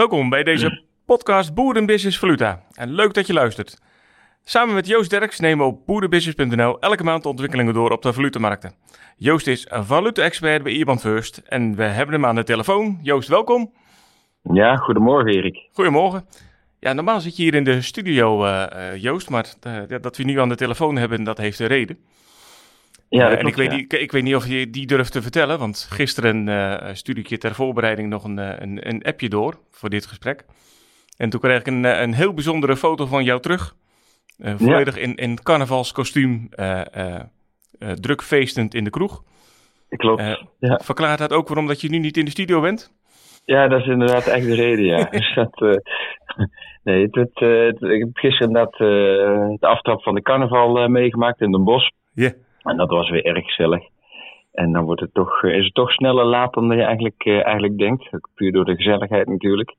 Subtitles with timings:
[0.00, 2.62] Welkom bij deze podcast Boerenbusiness Valuta.
[2.72, 3.78] En leuk dat je luistert.
[4.44, 8.72] Samen met Joost Derks nemen we op boerenbusiness.nl elke maand ontwikkelingen door op de valutamarkten.
[9.16, 12.98] Joost is een valuta-expert bij IBAN First en we hebben hem aan de telefoon.
[13.02, 13.72] Joost, welkom.
[14.52, 15.68] Ja, goedemorgen Erik.
[15.72, 16.26] Goedemorgen.
[16.78, 20.40] Ja, normaal zit je hier in de studio, uh, Joost, maar uh, dat we nu
[20.40, 21.98] aan de telefoon hebben, dat heeft een reden.
[23.18, 25.88] Ja, en ik, weet niet, ik weet niet of je die durft te vertellen, want
[25.90, 30.06] gisteren uh, stuurde ik je ter voorbereiding nog een, een, een, appje door voor dit
[30.06, 30.44] gesprek.
[31.16, 33.74] En toen kreeg ik een, een heel bijzondere foto van jou terug.
[34.38, 35.00] Uh, volledig ja.
[35.00, 37.20] in, in carnavalskostuum, uh,
[37.78, 39.22] druk feestend in de kroeg.
[39.88, 40.22] Klopt.
[40.58, 40.80] Ja.
[40.82, 42.92] Verklaart dat ook waarom dat je nu niet in de studio bent?
[43.44, 45.04] Ja, dat is inderdaad echt de reden, ja.
[45.10, 45.80] dus dat,
[46.82, 51.64] nee, het, het, ik heb gisteren dat, de aftrap van de carnaval meegemaakt in Den
[51.64, 51.90] Bosch.
[52.14, 52.32] Ja.
[52.62, 53.82] En dat was weer erg gezellig.
[54.52, 58.10] En dan wordt het toch, is het toch sneller laat dan je eigenlijk, eigenlijk denkt.
[58.34, 59.74] Puur door de gezelligheid natuurlijk.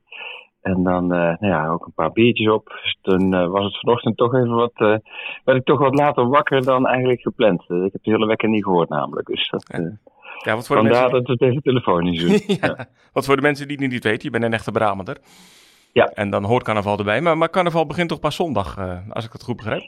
[0.62, 2.78] En dan uh, nou ja, ook een paar biertjes op.
[2.82, 4.72] Dus toen uh, was het vanochtend toch even wat.
[4.76, 4.96] Uh,
[5.44, 7.62] werd ik toch wat later wakker dan eigenlijk gepland.
[7.62, 9.26] ik heb de hele wekker niet gehoord, namelijk.
[9.26, 9.64] Dus dat.
[9.68, 9.98] Ja.
[10.44, 11.12] Ja, wat voor vandaar mensen...
[11.12, 12.30] dat we het even telefonisch doen.
[12.60, 12.74] ja.
[12.76, 12.86] Ja.
[13.12, 15.18] Wat voor de mensen die het niet weten, je bent een echte Brabander.
[15.92, 16.04] Ja.
[16.04, 17.20] En dan hoort carnaval erbij.
[17.20, 19.82] Maar, maar carnaval begint toch pas zondag, als ik het goed begrijp?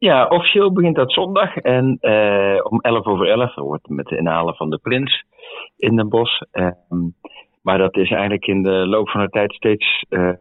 [0.00, 1.56] Ja, officieel begint dat zondag.
[1.56, 1.98] En
[2.62, 5.24] om 11 over 11 wordt met de inhalen van de prins
[5.76, 6.40] in Den Bosch.
[7.62, 10.32] Maar dat is eigenlijk in de loop van de tijd steeds uh,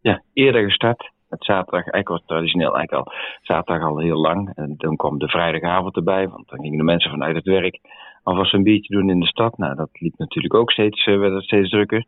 [0.00, 1.12] ja, eerder gestart.
[1.28, 4.52] Het zaterdag, eigenlijk was het traditioneel eigenlijk al zaterdag al heel lang.
[4.54, 7.80] En dan kwam de vrijdagavond erbij, want dan gingen de mensen vanuit het werk
[8.22, 9.58] alvast een biertje doen in de stad.
[9.58, 12.04] Nou, dat liep natuurlijk ook steeds, uh, werd het steeds drukker.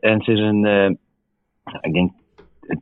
[0.00, 0.88] En sinds een, uh,
[1.80, 2.12] ik denk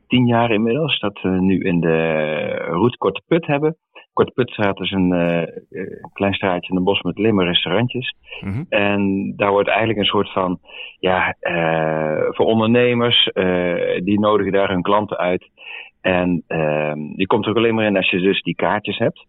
[0.07, 3.75] tien jaar inmiddels, dat we nu in de route Korte Put hebben.
[4.13, 8.15] Korte Putstraat is een uh, klein straatje in een bos met alleen maar restaurantjes.
[8.41, 8.65] Mm -hmm.
[8.69, 10.59] En daar wordt eigenlijk een soort van,
[10.99, 13.29] ja, uh, voor ondernemers,
[14.03, 15.49] die nodigen daar hun klanten uit.
[16.01, 19.25] En ehm, die komt er ook alleen maar in als je dus die kaartjes hebt.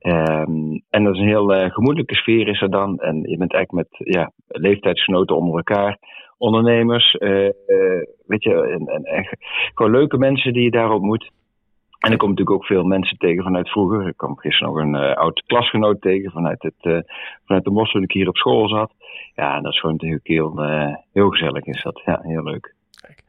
[0.00, 2.98] Um, en dat is een heel gemoedelijke sfeer is er dan.
[2.98, 5.98] En je bent eigenlijk met ja, leeftijdsgenoten onder elkaar
[6.42, 9.38] ondernemers, uh, uh, weet je, en, en, en,
[9.74, 11.30] gewoon leuke mensen die je daar ontmoet.
[11.98, 14.08] En er komt natuurlijk ook veel mensen tegen vanuit vroeger.
[14.08, 16.98] Ik kwam gisteren nog een uh, oud klasgenoot tegen vanuit, het, uh,
[17.44, 18.92] vanuit de bos toen ik hier op school zat.
[19.34, 22.02] Ja, en dat is gewoon natuurlijk heel, uh, heel gezellig is dat.
[22.04, 22.74] Ja, heel leuk.
[23.00, 23.22] Kijk.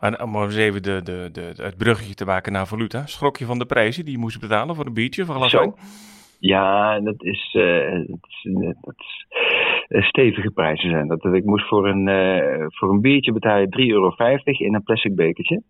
[0.00, 3.06] Maar om eens even de, de, de, het bruggetje te maken naar valuta.
[3.06, 5.68] Schrok je van de prijzen die je moest betalen voor een biertje van glas?
[6.38, 9.26] Ja, dat is, dat is, dat is
[9.90, 11.08] stevige prijzen zijn.
[11.08, 12.08] Dat, ik moest voor een,
[12.70, 14.14] voor een biertje betalen 3,50 euro
[14.44, 15.62] in een plastic bekertje.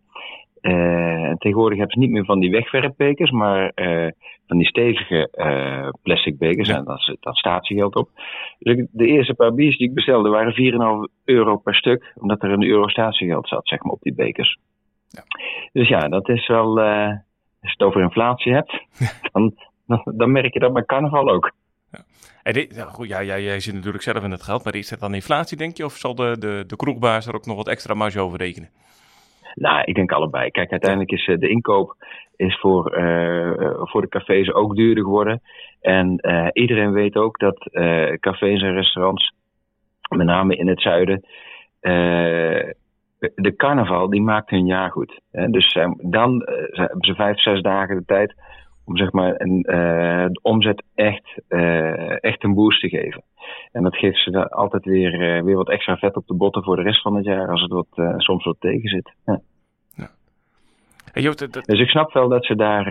[0.63, 4.09] Uh, tegenwoordig hebben ze niet meer van die wegwerpbekers, maar uh,
[4.47, 6.69] van die stevige uh, plastic bekers.
[6.69, 6.77] Ja.
[6.77, 8.09] En zit dan statiegeld op.
[8.59, 12.43] Dus ik, de eerste paar biertjes die ik bestelde waren 4,5 euro per stuk, omdat
[12.43, 14.59] er een euro statiegeld zat, zeg maar, op die bekers.
[15.09, 15.23] Ja.
[15.73, 16.81] Dus ja, dat is wel.
[16.81, 17.21] als
[17.61, 18.73] je het over inflatie hebt,
[19.33, 19.55] dan,
[19.87, 21.53] dan, dan, merk je dat bij carnaval ook.
[21.93, 21.99] Ja.
[22.43, 25.15] En dit, ja, ja, jij, zit natuurlijk zelf in het geld, maar is het dan
[25.15, 25.85] inflatie, denk je?
[25.85, 28.69] Of zal de, de, de kroegbaas er ook nog wat extra marge over rekenen?
[29.55, 30.51] Nou, ik denk allebei.
[30.51, 31.97] Kijk, uiteindelijk is de inkoop
[32.37, 35.41] is voor, uh, voor de cafés ook duurder geworden.
[35.81, 36.21] En
[36.53, 37.69] iedereen weet ook dat
[38.21, 39.33] cafés en restaurants,
[40.09, 41.25] met name in het zuiden,
[43.19, 45.21] de carnaval die maakt hun jaar goed.
[45.33, 45.47] Hè?
[45.47, 46.43] Dus dan
[46.73, 48.35] hebben ze vijf, zes dagen de tijd
[48.91, 49.63] om zeg maar een,
[50.33, 51.43] de omzet echt,
[52.21, 53.23] echt een boost te geven.
[53.73, 56.83] En dat geeft ze altijd weer, weer wat extra vet op de botten voor de
[56.83, 57.87] rest van het jaar als het wat,
[58.17, 59.13] soms wat tegen zit.
[59.25, 59.41] Ja.
[61.13, 61.65] Hey, dat...
[61.65, 62.85] Dus ik snap wel dat ze daar,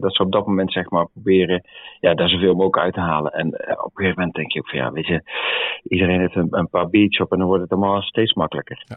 [0.00, 1.62] dat ze op dat moment zeg maar proberen,
[2.00, 3.32] ja, daar zoveel mogelijk uit te halen.
[3.32, 5.22] En op een gegeven moment denk je ook van ja, weet je,
[5.82, 8.84] iedereen heeft een, een paar biertjes op en dan wordt het allemaal steeds makkelijker.
[8.86, 8.96] Ja.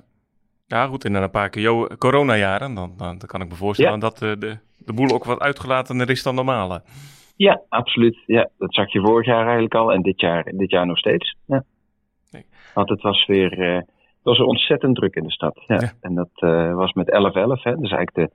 [0.69, 1.05] Ja, goed.
[1.05, 3.99] En dan een paar keer coronajaren, dan, dan, dan kan ik me voorstellen ja.
[3.99, 6.79] dat uh, de, de boel ook wat uitgelatener is dan normaal.
[7.35, 8.17] Ja, absoluut.
[8.25, 11.35] Ja, dat zag je vorig jaar eigenlijk al en dit jaar, dit jaar nog steeds.
[11.45, 11.63] Ja.
[12.31, 12.45] Nee.
[12.73, 15.63] Want het was weer, uh, het was ontzettend druk in de stad.
[15.67, 15.79] Ja.
[15.79, 15.91] ja.
[16.01, 17.11] En dat uh, was met 11-11,
[17.61, 17.75] hè.
[17.75, 18.29] Dus eigenlijk de,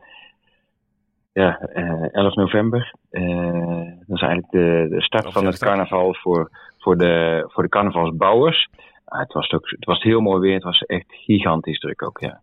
[1.33, 2.95] ja, uh, 11 november.
[3.11, 8.69] dat is eigenlijk de, de start van het carnaval voor, voor, de, voor de carnavalsbouwers.
[9.19, 10.55] Het, was ook, het was heel mooi weer.
[10.55, 12.41] Het was echt gigantisch druk ook, ja.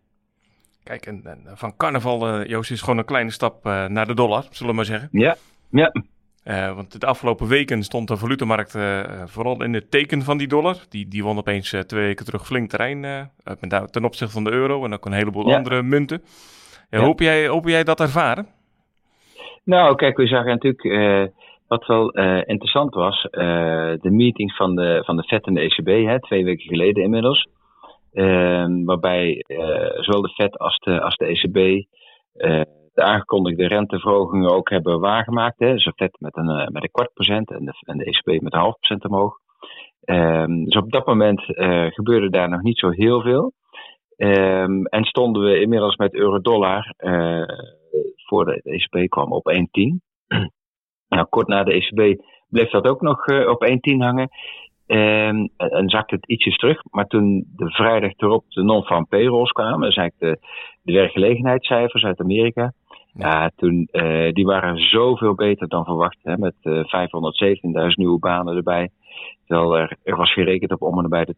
[0.84, 4.14] Kijk, en, en van carnaval, uh, Joost, is gewoon een kleine stap uh, naar de
[4.14, 5.10] dollar, zullen we maar zeggen.
[5.12, 5.36] Ja,
[5.70, 5.94] ja.
[6.44, 8.78] Uh, want de afgelopen weken stond de valutemarkt
[9.26, 10.78] vooral in het teken van die dollar.
[10.90, 13.30] Die, die won opeens twee weken terug flink terrein
[13.92, 15.56] ten opzichte van de euro en ook een heleboel ja.
[15.56, 16.24] andere munten.
[16.90, 17.00] Ja.
[17.00, 18.48] Hoop, jij, hoop jij dat ervaren?
[19.64, 20.84] Nou, kijk, we zagen natuurlijk
[21.72, 25.62] wat wel uh, interessant was, uh, de meeting van de, van de FED en de
[25.62, 27.48] ECB, hè, twee weken geleden inmiddels.
[28.14, 29.44] Ehm, waarbij
[30.00, 31.86] zowel de Fed als de, als de ECB
[32.94, 35.60] de aangekondigde renteverhogingen ook hebben waargemaakt.
[35.60, 35.74] Hè.
[35.74, 38.54] Dus de Fed met een, met een kwart procent en de, en de ECB met
[38.54, 39.38] een half procent omhoog.
[40.06, 41.42] Um, dus op dat moment
[41.94, 43.54] gebeurde daar nog niet zo heel veel.
[44.18, 46.94] Um, en stonden we inmiddels met euro-dollar,
[48.16, 49.62] voor de ECB kwam, op 1,10.
[51.16, 54.30] Nou, kort na de ECB bleef dat ook nog uh, op 1,10 hangen.
[54.88, 56.82] Um, en zakte het ietsjes terug.
[56.92, 60.48] Maar toen de vrijdag erop de non-farm payrolls kwamen, dus eigenlijk de,
[60.82, 62.74] de werkgelegenheidscijfers uit Amerika.
[63.14, 66.18] Ja, toen, uh, die waren zoveel beter dan verwacht.
[66.24, 66.84] Hè, met uh, 517.000
[67.96, 68.90] nieuwe banen erbij.
[69.48, 71.36] Terwijl er, er was gerekend op om en bij de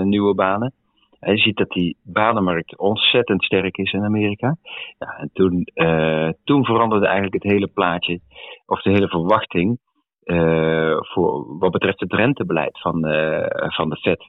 [0.00, 0.72] 200.000 nieuwe banen.
[1.20, 4.56] En je ziet dat die banenmarkt ontzettend sterk is in Amerika.
[4.98, 8.20] Ja, en toen, uh, toen veranderde eigenlijk het hele plaatje,
[8.66, 9.78] of de hele verwachting,
[10.24, 14.28] uh, voor wat betreft het rentebeleid van, uh, van de Fed.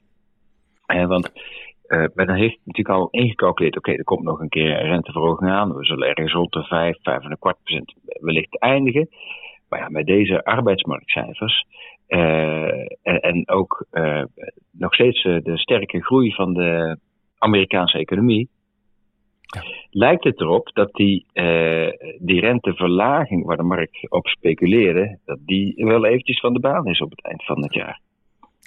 [0.86, 1.32] Uh, want
[2.14, 5.74] men heeft natuurlijk al ingecalculeerd, oké, er komt nog een keer een renteverhoging aan.
[5.74, 9.08] We zullen ergens rond de 5, 5,25 procent wellicht eindigen.
[9.70, 11.64] Maar ja, met deze arbeidsmarktcijfers
[12.08, 14.22] uh, en, en, ook uh,
[14.70, 16.98] nog steeds uh, de sterke groei van de
[17.38, 18.48] Amerikaanse economie,
[19.40, 19.62] ja.
[19.90, 21.26] lijkt het erop dat die,
[22.18, 27.00] die renteverlaging waar de markt op speculeerde, dat die wel eventjes van de baan is
[27.00, 28.00] op het eind van het jaar.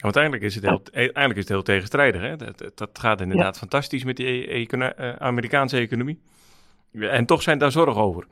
[0.01, 2.21] uiteindelijk is het heel, eigenlijk is het heel tegenstrijdig.
[2.21, 2.35] Hè?
[2.35, 3.59] Dat, dat gaat inderdaad ja.
[3.59, 6.19] fantastisch met die e Amerikaanse economie.
[6.93, 8.27] En toch zijn daar zorgen over.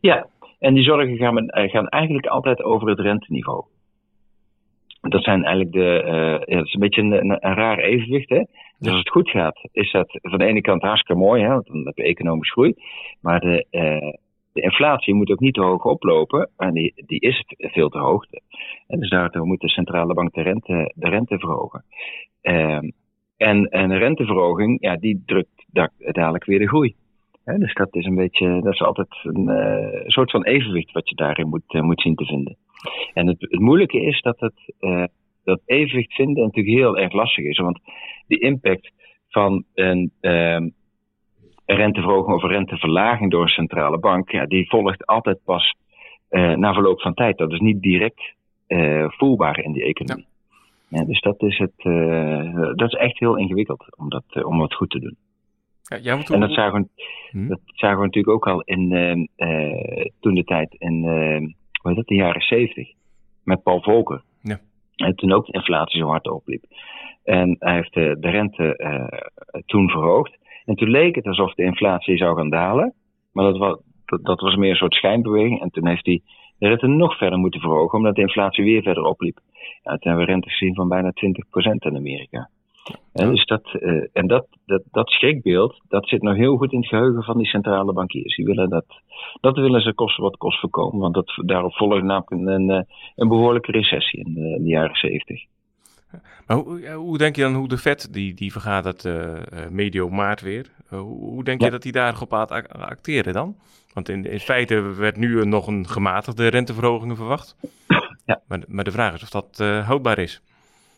[0.00, 0.26] Ja,
[0.64, 3.64] en die zorgen gaan, gaan eigenlijk altijd over het renteniveau
[5.10, 8.28] dat zijn eigenlijk de, uh, ja, dat is een beetje een, raar evenwicht.
[8.28, 8.42] Hè?
[8.78, 11.48] Dus als het goed gaat, is dat van de ene kant hartstikke mooi, hè?
[11.48, 12.74] want dan heb je economisch groei.
[13.20, 14.12] Maar de, uh,
[14.52, 16.50] de inflatie moet ook niet te hoog oplopen.
[16.56, 18.24] En die, die is veel te hoog.
[18.86, 21.84] En dus daardoor moet de centrale bank de rente, de rente verhogen.
[22.42, 22.78] Uh,
[23.36, 25.64] en, en een renteverhoging, ja, die drukt
[25.98, 26.94] dadelijk weer de groei.
[27.44, 31.14] Dus dat is een beetje, dat is altijd een uh, soort van evenwicht wat je
[31.14, 32.56] daarin moet, moet zien te vinden.
[33.14, 35.04] En het, het moeilijke is dat het, uh,
[35.44, 37.58] dat evenwicht vinden natuurlijk heel erg lastig is.
[37.58, 37.80] Want
[38.26, 38.92] die impact
[39.28, 40.66] van een uh,
[41.66, 45.74] renteverhoging of een renteverlaging door een centrale bank, ja, die volgt altijd pas
[46.56, 47.38] na verloop van tijd.
[47.38, 48.34] Dat is niet direct
[49.06, 50.26] voelbaar in die economie.
[50.88, 50.98] Ja.
[50.98, 51.82] ja dus dat is, het,
[52.76, 55.16] dat is echt heel ingewikkeld om dat, om dat goed te doen.
[56.02, 57.48] Ja, en dat zagen, we, hm?
[57.48, 58.88] dat zagen we natuurlijk ook al in
[60.20, 61.04] toen de tijd in
[61.84, 62.92] hoe heet dat, de jaren zeventig.
[63.42, 64.22] Met Paul Volcker.
[64.42, 64.60] Ja.
[64.96, 66.64] En toen ook de inflatie zo hard opliep.
[67.24, 70.36] En hij heeft de, de rente uh, toen verhoogd.
[70.64, 72.94] En toen leek het alsof de inflatie zou gaan dalen.
[73.32, 75.60] Maar dat was, dat, dat was meer een soort schijnbeweging.
[75.60, 76.22] En toen heeft hij
[76.58, 79.38] de rente nog verder moeten verhogen, omdat de inflatie weer verder opliep.
[79.82, 81.12] Ja, toen hebben we rente gezien van bijna 20%
[81.54, 82.50] in Amerika.
[83.12, 86.78] En, dus dat, uh, en dat, dat, dat schrikbeeld, dat zit nog heel goed in
[86.78, 88.36] het geheugen van die centrale bankiers.
[88.36, 88.84] Die willen dat,
[89.40, 91.00] dat willen ze kosten wat kost voorkomen.
[91.00, 92.86] Want dat, daarop volgt namelijk een, een,
[93.16, 95.44] eh, behoorlijke recessie in de, in de jaren zeventig.
[96.46, 99.32] Maar hoe, hoe, denk je dan hoe de Fed, die, die vergadert uh,
[99.70, 101.66] medio maart weer, uh, hoe denk ja.
[101.66, 103.56] je dat die daarop gaat acteren dan?
[103.92, 107.56] Want in, in feite werd nu nog een gematigde renteverhoging verwacht.
[108.26, 108.40] Ja.
[108.48, 110.42] Maar, maar de vraag is of dat houdbaar is.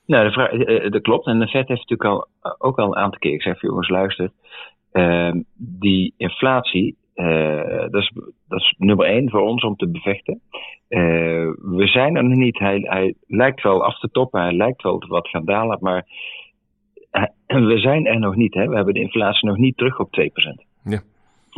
[0.07, 1.27] Nou, de vraag, uh, dat klopt.
[1.27, 4.31] En de Fed heeft natuurlijk al, uh, ook al een aantal keer gezegd, jongens, luister.
[4.93, 6.97] Uh, die inflatie,
[7.91, 8.13] dat, is,
[8.49, 10.41] dat is nummer één voor ons om te bevechten.
[11.59, 12.59] we zijn er nog niet.
[12.59, 16.07] Hij, hij lijkt wel af te toppen, hij lijkt wel wat gaan dalen, maar
[17.71, 18.55] we zijn er nog niet.
[18.55, 18.69] Hè.
[18.69, 20.67] We hebben de inflatie nog niet terug op 2%.
[20.85, 21.01] Ja.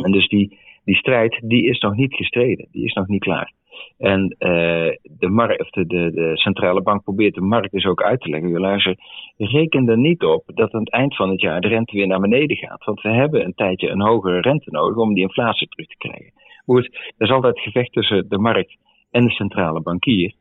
[0.02, 2.68] En dus die, die strijd, die is nog niet gestreden.
[2.72, 3.52] Die is nog niet klaar.
[3.98, 8.20] En uh, de, markt, of de, de, centrale bank probeert de markt dus ook uit
[8.20, 8.60] te leggen.
[8.60, 8.96] Luister,
[9.36, 12.20] reken er niet op dat aan het eind van het jaar de rente weer naar
[12.20, 12.84] beneden gaat.
[12.84, 16.32] Want we hebben een tijdje een hogere rente nodig om die inflatie terug te krijgen.
[16.64, 18.76] Goed, er is altijd gevecht tussen de markt
[19.10, 20.32] en de centrale bankier.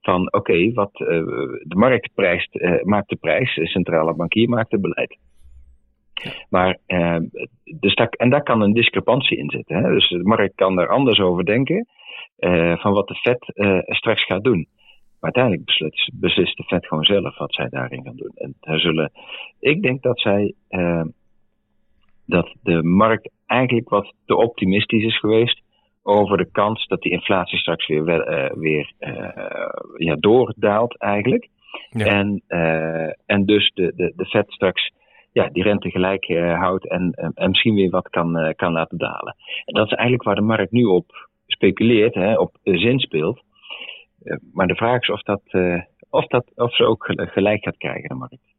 [0.00, 1.08] Van oké, wat uh,
[1.62, 5.18] de markt prijst, uh, maakt de prijs, de centrale bankier maakt het beleid.
[6.48, 6.78] Maar,
[7.80, 9.76] dus dat, en daar kan een discrepantie in zitten.
[9.76, 9.92] Hè?
[9.92, 11.86] Dus de markt kan er anders over denken
[12.38, 14.66] uh, van wat de Fed uh, straks gaat doen.
[15.20, 18.32] Maar uiteindelijk beslist, beslist de Fed gewoon zelf wat zij daarin gaan doen.
[18.34, 19.12] En daar zullen,
[19.60, 21.04] ik denk dat zij, uh,
[22.26, 25.62] dat de markt eigenlijk wat te optimistisch is geweest
[26.02, 28.04] over de kans dat die inflatie straks weer,
[28.54, 28.92] weer
[29.96, 31.48] ja, doordaalt eigenlijk.
[31.90, 32.04] Ja.
[32.04, 32.42] En,
[33.26, 34.90] en dus de, de, de Fed straks
[35.32, 36.26] ja, die rente gelijk
[36.58, 39.36] houdt en, en misschien weer wat kan, kan laten dalen.
[39.64, 43.42] En dat is eigenlijk waar de markt nu op speculeert, hè, op zin speelt.
[44.52, 48.08] maar de vraag is of, dat, uh, of, dat, of ze ook gelijk gaat krijgen,
[48.08, 48.54] de markt.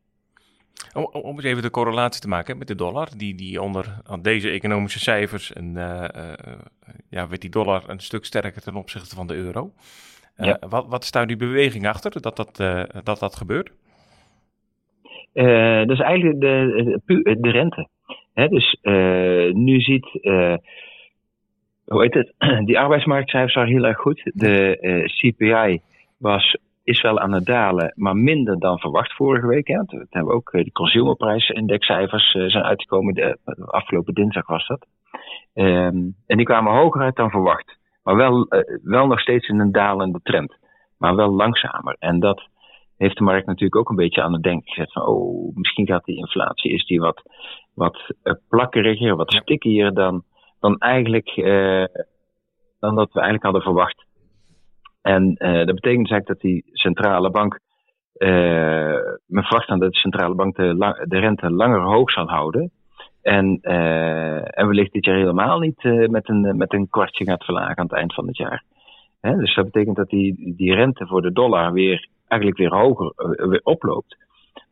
[0.94, 3.86] Om, om eens even de correlatie te maken met de dollar, die, die onder
[4.22, 5.74] deze economische cijfers, en,
[7.10, 9.72] ja, werd die dollar een stuk sterker ten opzichte van de euro.
[10.36, 10.60] Ja.
[10.70, 12.56] wat, wat is daar die beweging achter, dat dat,
[13.04, 13.72] dat, dat gebeurt?
[15.88, 17.00] dat is eigenlijk de,
[17.40, 17.88] de rente.
[18.34, 18.78] dus
[19.54, 20.06] nu ziet
[21.88, 22.34] hoe heet het?
[22.68, 24.32] Die arbeidsmarktcijfers waren heel erg goed.
[24.34, 25.82] De uh, CPI
[26.18, 29.68] was, is wel aan het dalen, maar minder dan verwacht vorige week.
[29.68, 29.82] Hè.
[29.86, 33.14] We hebben ook uh, de consumerprijsindexcijfers uh, zijn uitgekomen.
[33.14, 34.86] De, afgelopen dinsdag was dat.
[35.54, 37.78] Um, en die kwamen hoger uit dan verwacht.
[38.04, 38.48] Maar wel,
[38.84, 40.58] wel nog steeds in een dalende trend.
[40.98, 41.96] Maar wel langzamer.
[42.00, 42.48] En dat
[42.98, 44.92] heeft de markt natuurlijk ook een beetje aan het denken gezet.
[44.92, 47.22] Van, oh, misschien gaat die inflatie, is die wat,
[47.74, 48.14] wat
[48.50, 50.24] plakkeriger, wat stickier dan
[50.60, 51.86] dan eigenlijk uh,
[52.80, 54.06] dan dat we eigenlijk hadden verwacht.
[55.02, 57.60] En uh, dat betekent eigenlijk dat die centrale bank.
[58.18, 58.30] Uh,
[59.26, 62.72] men verwacht aan dat de centrale bank de, de rente langer hoog zal houden.
[63.22, 67.78] En, uh, en wellicht dit jaar helemaal niet met, een, met een kwartje gaat verlagen
[67.78, 68.64] aan het eind van het jaar.
[69.22, 69.36] Hè?
[69.36, 73.14] Dus dat betekent dat die, die rente voor de dollar weer eigenlijk weer hoger
[73.50, 74.18] weer oploopt.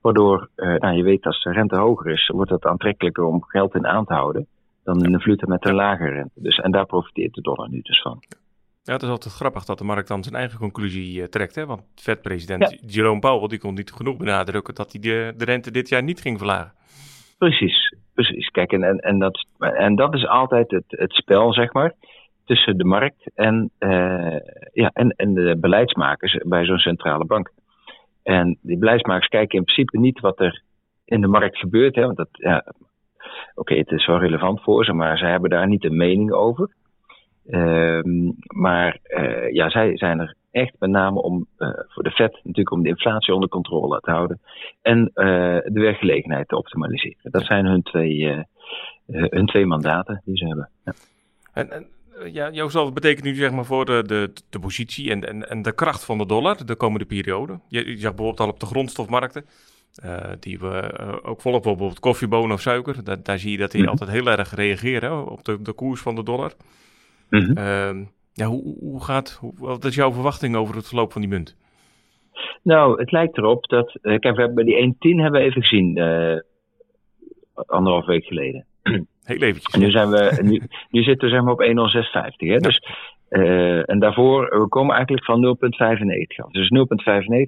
[0.01, 3.87] Waardoor, nou, je weet als de rente hoger is, wordt het aantrekkelijker om geld in
[3.87, 4.47] aan te houden
[4.85, 6.41] dan in de valuta met een lagere rente.
[6.41, 8.23] Dus, en daar profiteert de dollar nu dus van.
[8.83, 11.55] Ja, het is altijd grappig dat de markt dan zijn eigen conclusie uh, trekt.
[11.55, 11.65] Hè?
[11.65, 15.89] Want Fed-president Jerome Powell die kon niet genoeg benadrukken dat hij de, de rente dit
[15.89, 16.73] jaar niet ging verlagen.
[17.37, 18.47] Precies, precies.
[18.49, 21.93] Kijk, en, en, en, dat, en dat is altijd het, het spel, zeg maar,
[22.45, 24.39] tussen de markt en, uh,
[24.73, 27.51] ja, en, en de beleidsmakers bij zo'n centrale bank.
[28.23, 30.63] En die beleidsmakers kijken in principe niet wat er
[31.05, 31.95] in de markt gebeurt.
[31.95, 32.73] Hè, want dat, ja,
[33.55, 36.69] Oké, het is wel relevant voor ze, maar zij hebben daar niet een mening over.
[37.47, 42.31] Um, maar uh, ja, zij zijn er echt met name om uh, voor de Fed
[42.31, 44.41] natuurlijk om de inflatie onder controle te houden
[44.81, 47.31] en uh, de werkgelegenheid te optimaliseren.
[47.31, 48.45] Dat zijn hun twee,
[49.11, 50.69] hun twee mandaten die ze hebben.
[50.85, 50.93] Ja.
[51.53, 51.87] En, en
[52.31, 55.61] ja, Joost, dat betekent nu zeg maar voor de, de, de positie en, en, en
[55.61, 57.59] de kracht van de dollar de komende periode.
[57.67, 59.45] Je, je zag bijvoorbeeld al op de grondstofmarkten
[60.03, 63.03] uh, die we uh, ook volgen, bijvoorbeeld koffiebonen of suiker.
[63.03, 63.97] Da daar zie je dat die mm -hmm.
[63.99, 66.51] altijd heel erg reageren op de, de koers van de dollar.
[67.29, 67.57] Mm -hmm.
[67.57, 71.29] uh, ja, hoe, hoe gaat, hoe, wat is jouw verwachting over het verloop van die
[71.29, 71.55] munt?
[72.61, 75.61] Nou, het lijkt erop dat, uh, kijk, we hebben bij die 1.10 hebben we even
[75.61, 75.97] gezien,
[77.53, 78.65] anderhalf week geleden.
[79.23, 79.73] Heel eventjes.
[79.73, 82.35] En nu, zijn we, nu, nu zitten we zeg maar op 1,0650.
[82.37, 82.53] Hè?
[82.53, 82.57] Ja.
[82.57, 82.81] Dus,
[83.85, 86.51] en daarvoor, we komen eigenlijk van 0,95 af.
[86.51, 86.71] Dus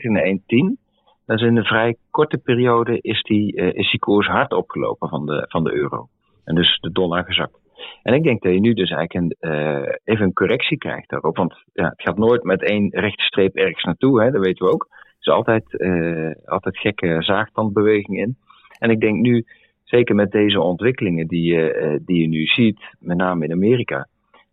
[0.06, 0.87] 0,95 naar 1,10.
[1.28, 5.26] Dus in een vrij korte periode is die, uh, is die koers hard opgelopen van
[5.26, 6.08] de, van de euro.
[6.44, 7.60] En dus de dollar gezakt.
[8.04, 11.38] En ik denk dat je nu dus eigenlijk een, uh, even een correctie krijgt daarop.
[11.38, 14.72] Want ja, het gaat nooit met één rechte streep ergens naartoe, hè, dat weten we
[14.72, 14.88] ook.
[14.90, 18.38] Er is altijd, uh, altijd gekke zaagtandbeweging in.
[18.80, 19.46] En ik denk nu,
[19.84, 24.08] zeker met deze ontwikkelingen die, uh, die je nu ziet, met name in Amerika,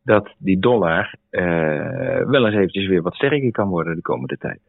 [0.05, 1.15] dat die dollar
[2.27, 4.61] wel eens eventjes weer wat sterker kan worden de komende tijd.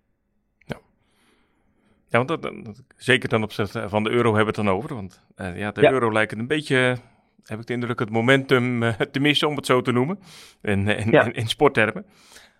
[2.09, 4.95] Ja, want dat, zeker ten opzichte van de euro hebben we het dan over.
[4.95, 6.97] Want uh, ja, de euro lijkt een beetje,
[7.45, 10.19] heb ik de indruk, het momentum uh, te missen, om het zo te noemen.
[10.61, 11.23] In, in, ja.
[11.23, 12.05] in, in sporttermen.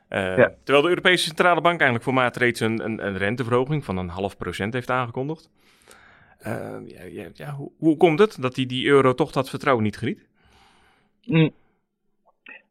[0.10, 0.54] Uh, ja.
[0.64, 4.10] Terwijl de Europese Centrale Bank eigenlijk voor maat reeds een, een, een, renteverhoging van een
[4.10, 5.50] half procent heeft aangekondigd.
[7.10, 10.28] ja, ja, hoe, hoe, komt het dat die, die euro toch dat vertrouwen niet geniet?
[11.24, 11.52] Mm.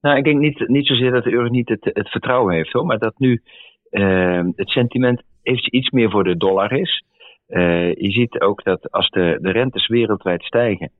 [0.00, 2.86] Nou, ik denk niet, niet zozeer dat de euro niet het, het vertrouwen heeft, hoor,
[2.86, 3.42] maar dat nu
[4.56, 7.04] het sentiment eventjes iets meer voor de dollar is.
[7.48, 10.90] Uh, je ziet ook dat als de, de rentes wereldwijd stijgen,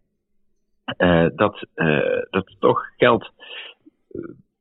[0.98, 3.30] uh, dat, uh, dat toch geld,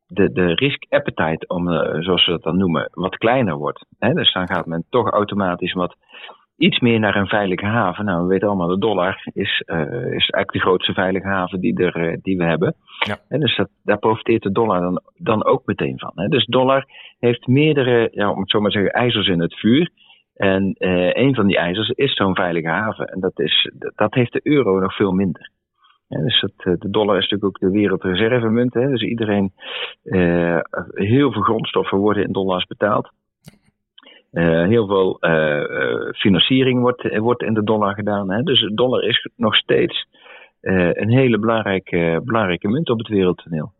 [0.07, 1.67] de, de risk appetite, om,
[2.03, 3.85] zoals we dat dan noemen, wat kleiner wordt.
[3.99, 4.13] Hè?
[4.13, 5.95] Dus dan gaat men toch automatisch wat
[6.63, 8.05] iets meer naar een veilige haven.
[8.05, 12.19] Nou, we weten allemaal, de dollar is, is eigenlijk de grootste veilige haven die, er,
[12.21, 12.75] die we hebben.
[12.99, 13.17] Ja.
[13.27, 16.11] En dus dat, daar profiteert de dollar dan, dan ook meteen van.
[16.15, 16.27] Hè?
[16.27, 16.85] Dus dollar
[17.19, 19.89] heeft meerdere, ja, om het zo maar te zeggen, ijzers in het vuur.
[20.33, 23.07] En uh, een van die ijzers is zo'n veilige haven.
[23.07, 25.49] En dat, is, dat heeft de euro nog veel minder.
[26.07, 28.73] Ja, dus dat, eh, de dollar is natuurlijk ook de wereldreservemunt.
[28.73, 28.87] Hè?
[28.89, 29.51] Dus iedereen,
[30.93, 33.11] heel veel grondstoffen worden in dollars betaald.
[34.33, 35.17] Uh, heel veel
[36.13, 38.31] financiering wordt, wordt in de dollar gedaan.
[38.31, 38.43] Hè?
[38.43, 40.07] Dus de dollar is nog steeds
[40.61, 43.71] een hele belangrijke, belangrijke munt op het wereldtoneel.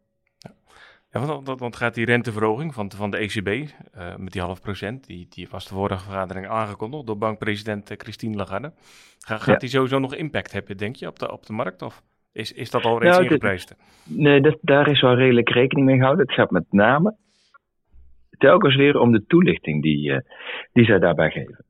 [1.12, 3.70] Ja, want, want, gaat die renteverhoging van, van de ECB
[4.18, 8.36] met die half procent, die, die was de vorige vergadering aangekondigd door bankpresident eh, Christine
[8.36, 8.72] Lagarde.
[9.20, 11.82] Ga, gaat die sowieso nog impact hebben, denk je, op de, op de markt?
[11.82, 13.76] Of is, is dat al reeds nou, ingeprijsd?
[14.04, 16.26] Nee, dat, daar is wel redelijk rekening mee gehouden.
[16.26, 17.16] Het gaat met name
[18.38, 20.18] telkens weer om de toelichting die, uh,
[20.74, 21.66] die zij daarbij geven.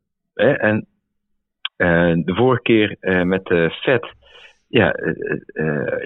[0.59, 0.87] En
[2.25, 4.13] de vorige keer met de Fed
[4.67, 4.95] ja,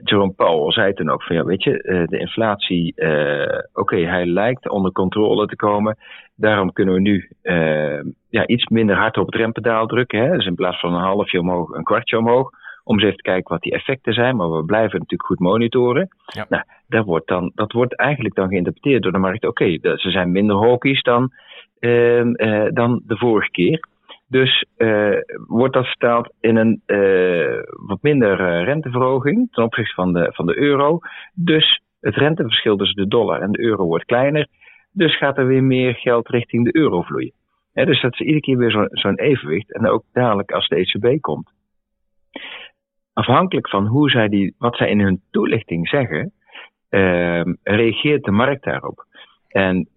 [0.03, 2.93] Jerome Powell zei toen ook van ja, weet je, de inflatie,
[3.73, 5.97] oké, hij lijkt onder controle te komen.
[6.35, 7.29] Daarom kunnen we nu
[8.29, 10.19] ja, iets minder hard op het rempedaal drukken.
[10.19, 10.35] Hè?
[10.35, 12.49] Dus in plaats van een halfje omhoog, een kwartje omhoog.
[12.87, 14.35] Om eens even te kijken wat die effecten zijn.
[14.35, 16.07] Maar we blijven natuurlijk goed monitoren.
[16.25, 16.45] Ja.
[16.49, 19.45] Nou, dat wordt, dan, dat wordt eigenlijk dan geïnterpreteerd door de markt.
[19.45, 21.31] Oké, ze zijn minder hawkish dan,
[21.79, 22.33] ehm,
[22.73, 23.87] dan de vorige keer.
[24.29, 25.17] Dus uh,
[25.47, 30.57] wordt dat vertaald in een uh, wat minder renteverhoging ten opzichte van de, van de
[30.57, 30.99] euro.
[31.33, 34.47] Dus het renteverschil tussen de dollar en de euro wordt kleiner.
[34.91, 37.33] Dus gaat er weer meer geld richting de euro vloeien.
[37.73, 39.73] dus dat is iedere keer weer zo'n zo evenwicht.
[39.73, 41.55] En ook dadelijk als de ECB komt.
[43.17, 46.31] Afhankelijk van hoe zij die, wat zij in hun toelichting zeggen,
[47.63, 49.05] reageert de markt daarop.
[49.47, 49.89] En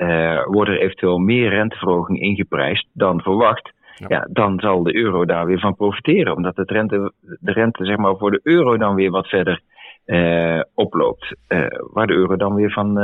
[0.45, 3.73] wordt er eventueel meer renteverhoging ingeprijsd dan verwacht
[4.09, 4.29] ja.
[4.31, 6.37] dan zal de euro daar weer van profiteren.
[6.37, 9.61] Omdat het rente, de rente zeg maar, voor de euro dan weer wat verder
[10.07, 11.35] uh, oploopt.
[11.49, 12.95] Uh, waar de euro dan weer van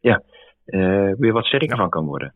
[0.00, 0.22] ja,
[1.16, 2.34] weer wat sterker van kan worden.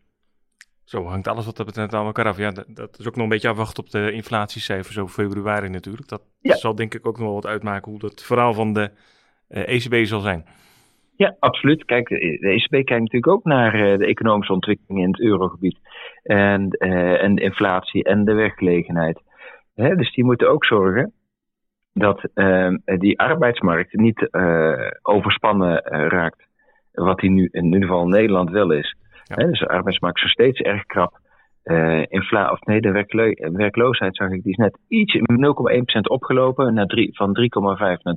[0.85, 2.37] Zo hangt alles wat dat betreft aan elkaar af.
[2.37, 6.09] Ja, dat, is ook nog een beetje afwachten op de inflatiecijfers over februari natuurlijk.
[6.09, 8.91] Dat zal denk ik ook nog wel wat uitmaken hoe dat verhaal van de
[9.49, 10.45] ECB e zal zijn.
[11.17, 11.85] Ja, absoluut.
[11.85, 15.79] Kijk, de ECB kijkt natuurlijk ook naar uh, de economische ontwikkeling in het eurogebied.
[16.23, 19.23] En, uh, en de inflatie en de werkgelegenheid.
[19.75, 21.13] Hè, dus die moeten ook zorgen
[21.95, 22.29] dat
[22.85, 24.29] die arbeidsmarkt niet
[25.03, 26.47] overspannen raakt.
[26.93, 28.97] Wat die nu in ieder geval in Nederland wel is.
[29.37, 31.19] Dus de arbeidsmarkt is nog steeds erg krap.
[32.09, 33.07] infla of nee, de
[33.53, 38.17] werkloosheid zag ik, die is net iets 0,1% opgelopen naar 3, van 3,5 naar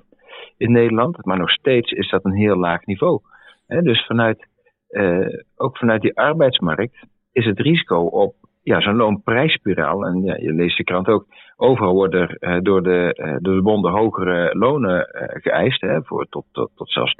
[0.00, 0.14] 3,6%
[0.56, 1.24] in Nederland.
[1.24, 3.20] Maar nog steeds is dat een heel laag niveau.
[3.66, 4.46] dus vanuit,
[4.90, 5.26] uh,
[5.56, 6.96] ook vanuit die arbeidsmarkt
[7.32, 10.06] is het risico op ja, zo'n loonprijsspiraal.
[10.06, 11.26] En ja, je leest de krant ook.
[11.56, 15.08] Overal worden uh, door, de, uh, door de bonden hogere lonen
[15.42, 15.80] geëist.
[15.80, 17.18] Hè, voor tot, tot, tot zelfs 10%.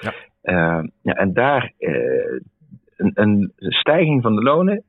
[0.00, 0.12] Ja.
[0.42, 1.72] Ja, en daar
[2.96, 4.84] een, een stijging van de lonen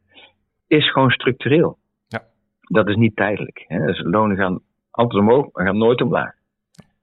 [0.67, 1.77] is gewoon structureel.
[2.07, 2.23] Ja.
[2.61, 3.65] Dat is niet tijdelijk.
[3.67, 3.85] Hè.
[3.85, 4.59] Dus lonen gaan
[4.91, 6.31] altijd omhoog, maar gaan nooit omlaag.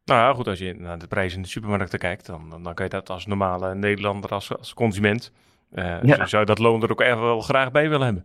[0.05, 2.85] Nou ja, goed, als je naar de prijzen in de supermarkten kijkt, dan, dan kan
[2.85, 5.33] je dat als normale Nederlander, als, als consument,
[5.75, 6.27] uh, ja.
[6.27, 8.25] zou je dat loon er ook echt wel graag bij willen hebben.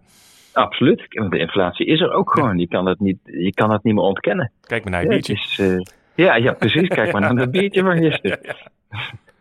[0.54, 2.58] Absoluut, want de inflatie is er ook gewoon.
[2.58, 4.52] Je, kan het niet, je kan het niet meer ontkennen.
[4.62, 5.34] Kijk maar naar je biertje.
[5.34, 5.80] Is, uh,
[6.16, 6.88] ja, ja, precies.
[6.88, 8.40] Kijk maar naar dat biertje van gisteren.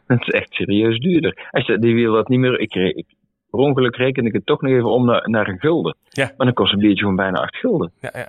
[0.07, 1.49] Het is echt serieus duurder.
[1.51, 2.61] Als je, die wil dat niet meer.
[2.61, 3.07] Ik, ik,
[3.51, 5.97] per ongeluk reken ik het toch nog even om naar, naar een gulden.
[6.09, 6.33] Ja.
[6.37, 7.93] Maar dan kost een biertje gewoon bijna acht gulden.
[8.01, 8.29] Ja, ja.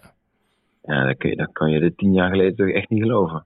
[0.84, 3.46] Ja, dan, kun je, dan kan je dit tien jaar geleden toch echt niet geloven.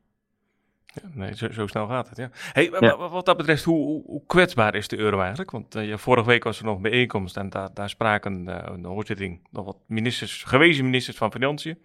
[0.86, 2.30] Ja, nee, zo, zo, snel gaat het, ja.
[2.34, 5.52] Hey, Wat dat betreft, hoe, hoe, kwetsbaar is de euro eigenlijk?
[5.52, 8.86] Want uh, vorige week was er nog een bijeenkomst en daar, daar spraken uh, een
[8.86, 11.78] hoorzitting nog wat ministers, gewezen ministers van Financiën.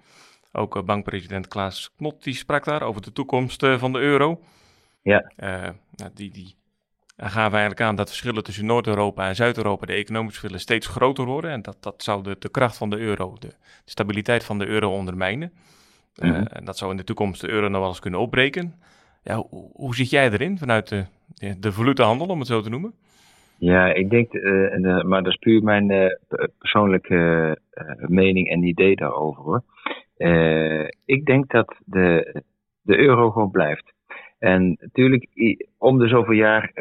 [0.52, 4.40] Ook uh, bankpresident Klaas Knot, die sprak daar over de toekomst van de euro.
[5.04, 5.30] Ja.
[5.96, 6.54] Nou, die, die
[7.16, 11.50] gaven eigenlijk aan dat verschillen tussen Noord-Europa en Zuid-Europa, de economische verschillen, steeds groter worden.
[11.50, 13.54] En dat, dat zou de, de kracht van de euro, de, de
[13.90, 15.52] stabiliteit van de euro ondermijnen.
[16.16, 16.46] Mhm.
[16.46, 18.74] En dat zou in de toekomst de euro nog wel eens kunnen opbreken.
[19.22, 21.04] Ja, hoe, hoe zit jij erin vanuit de,
[21.58, 22.94] de valutehandel, om het zo te noemen?
[23.58, 26.16] Ja, ik denk, uh, maar dat is puur mijn
[26.58, 27.58] persoonlijke
[27.96, 29.62] mening en idee daarover hoor.
[31.04, 32.42] ik denk dat de,
[32.82, 33.93] de euro gewoon blijft.
[34.44, 35.26] En natuurlijk,
[35.78, 36.72] om de zoveel jaar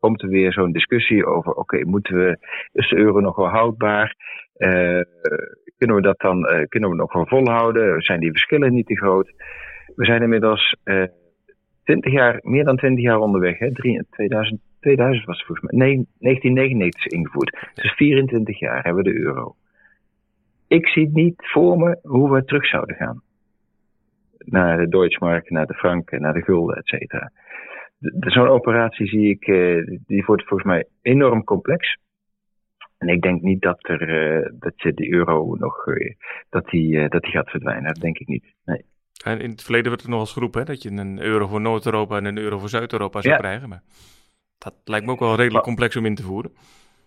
[0.00, 2.38] komt er weer zo'n discussie over: oké, moeten we,
[2.72, 4.14] is de euro nog wel houdbaar?
[5.76, 8.00] kunnen we dat dan, kunnen we nog wel volhouden?
[8.00, 9.32] Zijn die verschillen niet te groot?
[9.94, 10.76] We zijn inmiddels
[11.84, 13.58] 20 jaar, meer dan 20 jaar onderweg.
[13.58, 13.72] Hè?
[14.10, 15.86] 2000, 2000 was het volgens mij.
[15.86, 17.58] Nee, 1999 is ingevoerd.
[17.74, 19.54] Dus 24 jaar hebben we de euro.
[20.68, 23.22] Ik zie niet voor me hoe we terug zouden gaan.
[24.38, 27.30] Naar de Deutschmark, naar de frank, naar de gulden, et cetera.
[28.20, 31.98] Zo'n operatie zie ik, uh, die wordt volgens mij enorm complex.
[32.98, 36.14] En ik denk niet dat, er, uh, dat je de euro nog, uh,
[36.48, 37.92] dat die, dat die gaat verdwijnen.
[37.92, 38.44] Dat denk ik niet.
[38.64, 38.84] Nee.
[39.24, 41.60] En in het verleden werd er nog eens geroepen hè, dat je een euro voor
[41.60, 43.68] Noord-Europa en een euro voor Zuid-Europa zou krijgen.
[43.68, 43.82] Maar
[44.58, 46.50] dat lijkt me ook wel redelijk complex om in te voeren.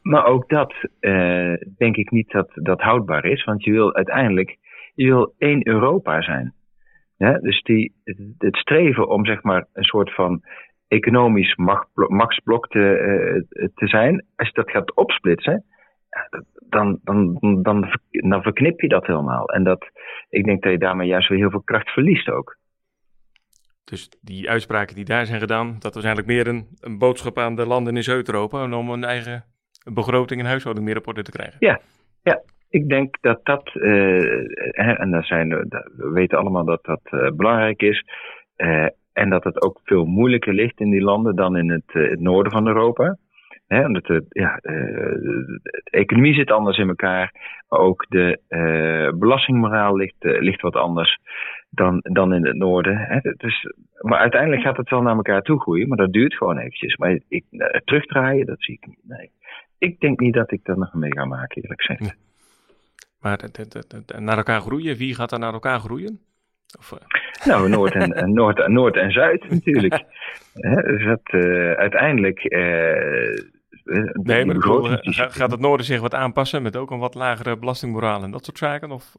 [0.02, 3.44] Maar ook dat uh, denk ik niet dat dat houdbaar is.
[3.44, 4.58] Want je wil uiteindelijk
[4.96, 6.54] je wil één Europa zijn.
[7.22, 7.94] Ja, dus die,
[8.38, 10.44] het streven om zeg maar een soort van
[10.88, 11.56] economisch
[12.08, 14.26] machtsblok te, uh, te zijn.
[14.36, 15.64] Als je dat gaat opsplitsen,
[16.70, 19.46] dan, dan, dan, dan verknip je dat helemaal.
[19.50, 19.90] En dat,
[20.30, 22.58] ik denk dat je daarmee juist weer heel veel kracht verliest ook.
[23.84, 27.56] Dus die uitspraken die daar zijn gedaan, dat was eigenlijk meer een, een boodschap aan
[27.56, 29.44] de landen in Zuid-Europa om een eigen
[29.94, 31.58] begroting en huishouding meer op orde te krijgen.
[31.60, 31.80] Ja,
[32.24, 37.82] ja, ik denk dat dat, hè, en daar zijn, we weten allemaal dat dat belangrijk
[37.82, 38.06] is.
[39.14, 42.52] en dat het ook veel moeilijker ligt in die landen dan in het, het noorden
[42.52, 43.18] van Europa.
[43.68, 47.34] Omdat de, de economie zit anders in elkaar.
[47.70, 48.40] Maar ook de
[49.20, 51.20] belastingmoraal ligt, ligt wat anders
[51.70, 53.22] dan, dan in het noorden.
[53.38, 56.96] Dus, maar uiteindelijk gaat het wel naar elkaar toe groeien, maar dat duurt gewoon eventjes.
[56.96, 57.46] Maar ik,
[57.84, 59.30] terugdraaien, dat zie ik niet.
[59.78, 62.31] Ik denk niet dat ik dat nog mee ga maken, eerlijk gezegd.
[63.22, 63.40] Maar
[64.20, 66.20] naar elkaar groeien, wie gaat er naar elkaar groeien?
[66.80, 67.00] Of, uh...
[67.46, 70.04] Nou, Noord en, Noord, Noord en Zuid natuurlijk.
[70.86, 76.76] dus dat, uh, uiteindelijk eh, nee, maar bedoel, gaat het noorden zich wat aanpassen met
[76.76, 78.92] ook een wat lagere belastingmoraal en dat soort zaken?
[78.92, 79.16] Of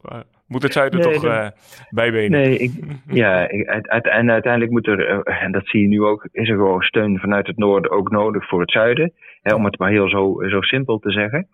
[0.47, 1.47] moet het zuiden toch uh,
[1.89, 2.31] bijbenen?
[2.31, 2.71] Nee, ik,
[3.23, 6.81] ja, ik, en uiteindelijk moet er, en dat zie je nu ook, is er gewoon
[6.81, 9.13] steun vanuit het noorden ook nodig voor het zuiden.
[9.41, 11.47] Hè, om het maar heel zo, zo simpel te zeggen.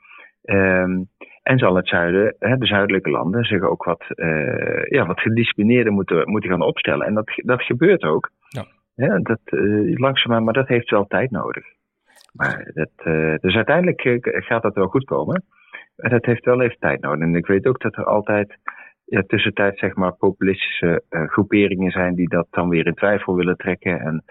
[0.43, 1.09] Um,
[1.49, 5.93] en zal het zuiden, hè, de zuidelijke landen, zich ook wat, uh, ja, wat gedisciplineerder
[5.93, 7.05] moeten, moeten gaan opstellen.
[7.05, 8.29] En dat, dat gebeurt ook.
[8.47, 8.65] Ja.
[8.95, 11.65] Ja, dat, uh, langzaamaan, maar dat heeft wel tijd nodig.
[12.33, 15.43] Maar dat, uh, dus uiteindelijk gaat dat wel goed komen.
[15.95, 17.19] Maar dat heeft wel even tijd nodig.
[17.19, 18.57] En ik weet ook dat er altijd
[19.05, 23.99] ja, tussentijd zeg maar populistische groeperingen zijn die dat dan weer in twijfel willen trekken.
[23.99, 24.23] En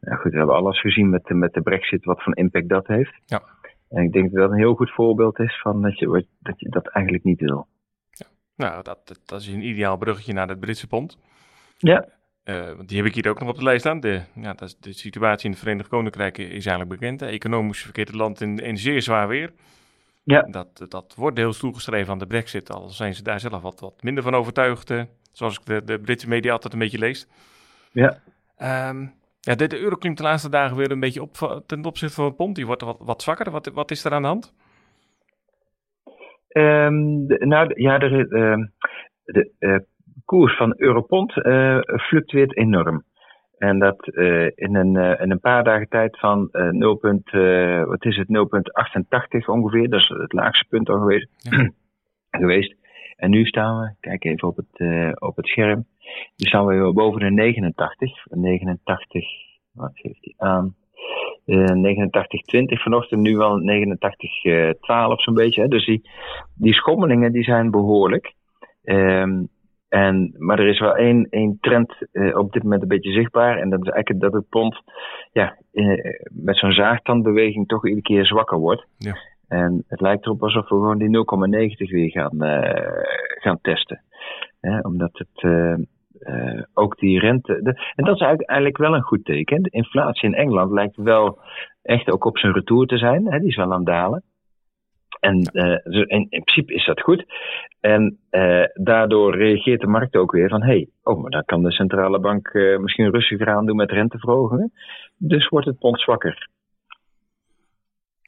[0.00, 2.86] nou goed, we hebben alles gezien met de, met de brexit, wat voor impact dat
[2.86, 3.14] heeft.
[3.26, 3.40] Ja.
[3.90, 6.68] En ik denk dat dat een heel goed voorbeeld is van dat je dat, je
[6.68, 7.66] dat eigenlijk niet wil.
[8.10, 8.26] Ja.
[8.56, 11.18] Nou, dat, dat is een ideaal bruggetje naar het Britse pond.
[11.76, 12.08] Ja.
[12.44, 14.00] Uh, want die heb ik hier ook nog op de lijst staan.
[14.00, 17.22] De, ja, dat is, de situatie in het Verenigd Koninkrijk is eigenlijk bekend.
[17.22, 19.52] Economisch verkeert het land in, in zeer zwaar weer.
[20.22, 20.42] Ja.
[20.42, 24.02] Dat, dat wordt deels toegeschreven aan de brexit, al zijn ze daar zelf wat, wat
[24.02, 24.90] minder van overtuigd.
[24.90, 27.26] Uh, zoals ik de, de Britse media altijd een beetje lees.
[27.92, 28.20] Ja.
[28.88, 32.14] Um, ja, de, de euro klinkt de laatste dagen weer een beetje op ten opzichte
[32.14, 32.56] van het pond.
[32.56, 33.50] Die wordt wat, wat zwakker.
[33.50, 34.54] Wat, wat is er aan de hand?
[36.52, 38.66] Um, de, nou, ja, de, uh,
[39.24, 39.76] de uh,
[40.24, 43.04] koers van Europond uh, fluctueert enorm.
[43.58, 46.98] En dat uh, in, een, uh, in een paar dagen tijd van 0,
[47.86, 49.88] wat is het, 0,88 ongeveer.
[49.88, 51.28] Dat is het laagste punt al geweest.
[51.36, 51.70] Ja.
[52.30, 52.79] geweest.
[53.20, 55.86] En nu staan we, kijk even op het, op het scherm.
[56.36, 58.26] Nu staan we weer boven de 89.
[58.30, 59.24] 89,
[59.72, 60.74] wat geeft hij aan?
[61.46, 63.64] 89,20 vanochtend, nu wel 89,12
[65.16, 65.62] zo'n beetje.
[65.62, 65.68] Hè.
[65.68, 66.10] Dus die,
[66.54, 68.34] die schommelingen die zijn behoorlijk.
[68.82, 69.48] Um,
[69.88, 73.58] en, maar er is wel één, één trend uh, op dit moment een beetje zichtbaar.
[73.58, 74.82] En dat is eigenlijk dat het pond
[75.32, 75.56] ja,
[76.32, 78.86] met zo'n zaagtandbeweging toch iedere keer zwakker wordt.
[78.98, 79.16] Ja.
[79.50, 83.02] En het lijkt erop alsof we gewoon die 0,90 weer gaan, uh,
[83.40, 84.02] gaan testen.
[84.82, 85.44] omdat het
[86.74, 87.60] ook die rente.
[87.62, 89.62] De, en dat is eigenlijk wel een goed teken.
[89.62, 91.38] De inflatie in Engeland lijkt wel
[91.82, 93.26] echt ook op zijn retour te zijn.
[93.26, 93.38] Hè?
[93.38, 94.22] Die is wel aan het dalen.
[95.20, 97.24] En uh, in, in, principe is dat goed.
[97.80, 101.62] En uh, daardoor reageert de markt ook weer van: hé, hey, oh, maar dan kan
[101.62, 104.72] de centrale bank uh, misschien rustiger aan doen met renteverhogingen.
[105.16, 106.48] Dus wordt het pond zwakker.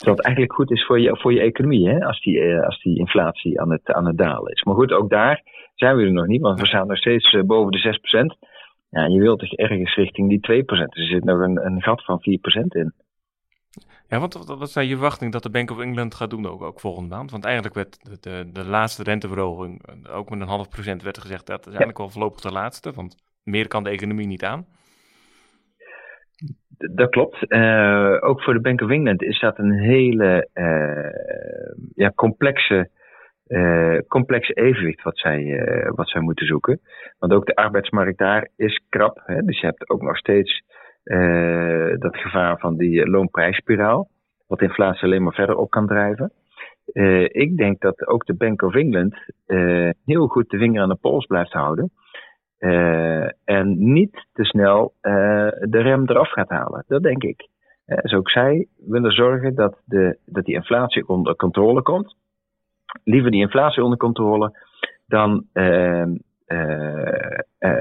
[0.05, 3.61] Wat eigenlijk goed is voor je, voor je economie, hè, als, die, als die inflatie
[3.61, 4.63] aan het, aan het dalen is.
[4.63, 5.43] Maar goed, ook daar
[5.75, 7.99] zijn we er nog niet, want we staan nog steeds boven de
[8.39, 8.51] 6%.
[8.91, 10.67] Ja, je wilt toch ergens richting die 2%.
[10.67, 12.23] Dus er zit nog een, een gat van 4%
[12.69, 12.93] in.
[14.09, 16.63] Ja, want wat, wat zijn je verwachting dat de Bank of England gaat doen ook,
[16.63, 17.31] ook volgende maand?
[17.31, 21.19] Want eigenlijk werd de, de, de laatste renteverhoging, eh, ook met een half procent werd
[21.19, 24.67] gezegd, dat is eigenlijk wel voorlopig de laatste, want meer kan de economie niet aan.
[26.91, 27.37] Dat klopt.
[27.49, 32.89] Uh, ook voor de Bank of England is dat een hele uh, ja, complexe,
[33.47, 35.63] uh, complex evenwicht wat zij,
[35.95, 36.81] wat zij moeten zoeken.
[37.19, 39.23] Want ook de arbeidsmarkt daar is krap.
[39.25, 39.43] Hè?
[39.43, 40.63] Dus je hebt ook nog steeds
[41.99, 44.09] dat gevaar van die loonprijsspiraal,
[44.47, 46.33] wat inflatie alleen maar verder op kan drijven.
[47.33, 49.17] Ik denk dat ook de Bank of England
[50.05, 51.93] heel goed de vinger aan de pols blijft houden.
[53.45, 56.85] En niet te snel de rem eraf gaat halen.
[56.87, 57.49] Dat denk ik.
[57.87, 62.17] dus ook zij willen zorgen dat, de, dat die inflatie onder controle komt.
[63.05, 64.59] Liever die inflatie onder controle
[65.07, 65.47] dan.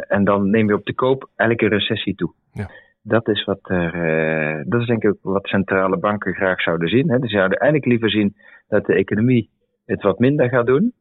[0.07, 2.33] en dan neem je op de koop elke recessie toe.
[2.51, 2.69] Ja.
[3.03, 7.09] Dat is wat er, uh, dat is denk ik wat centrale banken graag zouden zien.
[7.09, 7.17] Hè.
[7.19, 8.35] Ze zouden eigenlijk liever zien
[8.67, 9.49] dat de economie
[9.85, 10.93] het wat minder gaat doen.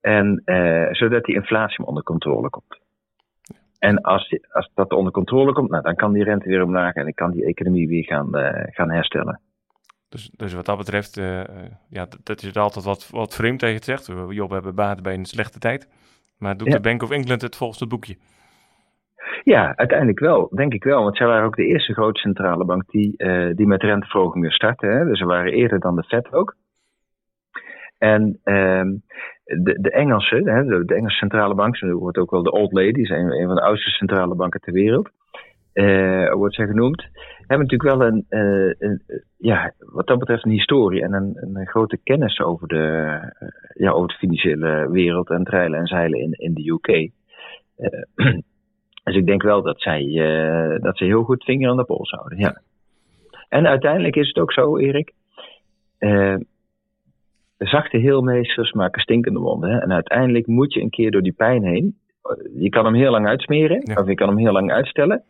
[0.00, 2.78] En uh, zodat die inflatie onder controle komt.
[3.78, 7.02] En als, als dat onder controle komt, nou, dan kan die rente weer omlaag en
[7.02, 9.40] dan kan die economie weer gaan, uh, gaan herstellen.
[10.08, 11.42] Dus, dus wat dat betreft, uh,
[11.88, 14.06] ja, dat is altijd wat, wat vreemd tegen het zegt.
[14.28, 15.88] Job, we hebben baat bij een slechte tijd.
[16.38, 18.16] Maar doet de Bank of England het volgens het boekje?
[19.42, 21.02] Ja, uiteindelijk wel, denk ik wel.
[21.02, 24.86] Want zij waren ook de eerste grote centrale bank die, uh, die met renteverhogingen startte.
[24.86, 25.04] Hè.
[25.04, 26.56] Dus ze waren eerder dan de Fed ook.
[27.98, 28.84] En, uh,
[29.46, 33.12] de, de Engelse, hè, de, Engelse centrale bank, ze wordt ook wel de Old Lady,
[33.12, 35.10] een van de oudste centrale banken ter wereld,
[35.74, 37.06] uh, wordt zij genoemd,
[37.36, 39.02] hebben natuurlijk wel een, uh, een,
[39.36, 43.18] ja, wat dat betreft een historie en een, een grote kennis over de,
[43.74, 47.10] ja, over de financiële wereld en treilen en zeilen in, in de UK.
[49.04, 50.04] dus ik denk wel dat zij,
[50.80, 52.60] dat ze heel goed vinger aan de pols houden, ja.
[53.48, 55.12] En uiteindelijk is het ook zo, Erik,
[57.58, 59.70] zachte heelmeesters maken stinkende wonden.
[59.70, 59.78] Hè?
[59.78, 61.96] En uiteindelijk moet je een keer door die pijn heen.
[62.54, 65.24] Je kan hem heel lang uitsmeren, of je kan hem heel lang uitstellen.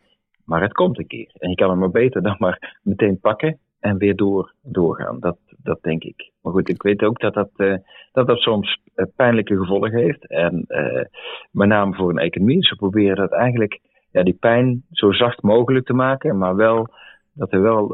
[0.45, 1.31] Maar het komt een keer.
[1.37, 5.19] En je kan hem maar beter dan maar meteen pakken en weer door, doorgaan.
[5.19, 6.31] Dat, dat denk ik.
[6.41, 7.75] Maar goed, ik weet ook dat dat, uh,
[8.11, 10.27] dat, dat soms uh, pijnlijke gevolgen heeft.
[10.27, 11.03] En uh,
[11.51, 12.65] met name voor een economie.
[12.65, 13.79] Ze proberen dat eigenlijk,
[14.11, 16.37] ja, die pijn zo zacht mogelijk te maken.
[16.37, 16.87] Maar wel
[17.33, 17.87] dat er wel,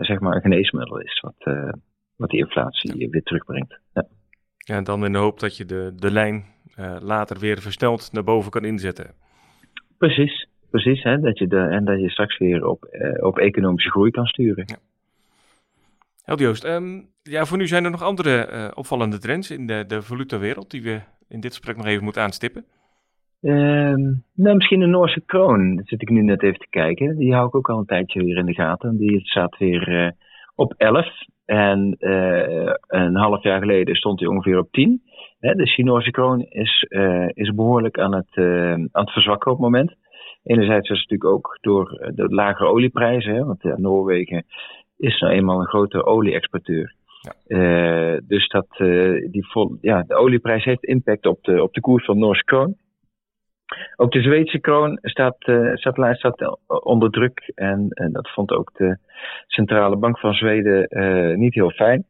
[0.00, 1.20] zeg maar, een geneesmiddel is.
[1.20, 1.54] Wat,
[2.18, 3.78] wat die inflatie weer terugbrengt.
[3.94, 4.06] Ja.
[4.56, 6.44] ja, en dan in de hoop dat je de, de lijn
[6.78, 9.14] uh, later weer versneld naar boven kan inzetten.
[9.98, 11.02] Precies, precies.
[11.02, 14.26] Hè, dat je de, en dat je straks weer op, uh, op economische groei kan
[14.26, 14.64] sturen.
[14.66, 16.34] Ja.
[16.34, 20.02] Joost, um, ja, voor nu zijn er nog andere uh, opvallende trends in de, de
[20.02, 22.64] valutawereld die we in dit gesprek nog even moeten aanstippen.
[23.40, 25.76] Um, nou, misschien de Noorse kroon.
[25.76, 27.16] Daar zit ik nu net even te kijken.
[27.16, 28.96] Die hou ik ook al een tijdje weer in de gaten.
[28.96, 30.14] Die staat weer
[30.54, 31.06] op 11.
[31.48, 35.02] En uh, een half jaar geleden stond hij ongeveer op 10.
[35.40, 39.56] Hè, de Chinese kroon is, uh, is behoorlijk aan het, uh, aan het verzwakken op
[39.56, 39.94] het moment.
[40.44, 44.44] Enerzijds is het natuurlijk ook door de lagere olieprijzen, hè, want Noorwegen
[44.96, 46.94] is nou eenmaal een grote olie-exporteur.
[47.20, 48.20] Ja.
[48.26, 48.66] dus dat,
[49.30, 52.76] die vol, ja, de olieprijs heeft impact op de, op de koers van Noorse kroon.
[53.96, 57.52] Ook de Zweedse kroon staat, uh, staat, staat onder druk.
[57.54, 58.98] En, en, dat vond ook de
[59.46, 62.06] Centrale Bank van Zweden uh, niet heel fijn.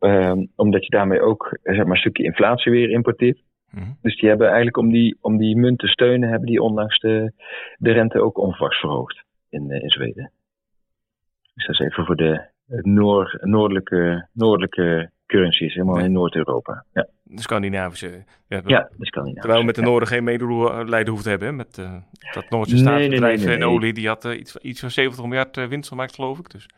[0.00, 3.42] Um, omdat je daarmee ook zeg maar, een stukje inflatie weer importeert.
[3.70, 3.96] Mm -hmm.
[4.02, 7.32] Dus die hebben eigenlijk om die, om die munt te steunen, hebben die ondanks de,
[7.76, 10.32] de rente ook onverwachts verhoogd in, uh, in Zweden.
[11.54, 12.50] Dus dat is even voor de
[12.82, 16.84] noord, noordelijke, noordelijke currencies, helemaal in Noord-Europa.
[16.92, 17.06] Ja.
[17.22, 18.24] De Scandinavische.
[18.48, 19.40] Ja, ja de Scandinavische.
[19.40, 21.56] Terwijl we met de Noorden geen medelijden hoeven te hebben.
[21.56, 21.94] Met uh,
[22.34, 25.24] dat Noordse staatsbedrijf nee, nee, nee, en olie, die had uh, iets, iets van 70
[25.24, 26.50] miljard uh, winst gemaakt, geloof ik.
[26.50, 26.68] Dus.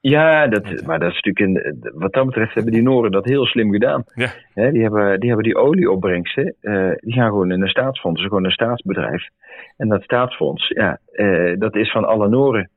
[0.00, 3.46] Ja, dat, maar dat is natuurlijk in, wat dat betreft hebben die Noorden dat heel
[3.46, 4.04] slim gedaan.
[4.14, 4.28] Ja.
[4.54, 6.54] He, die, hebben, die hebben die olieopbrengsten,
[6.96, 9.28] die gaan gewoon in een staatsfonds, gewoon een staatsbedrijf.
[9.76, 11.00] En dat staatsfonds, ja,
[11.58, 12.70] dat is van alle Noorden.